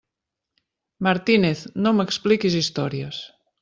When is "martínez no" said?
1.07-1.95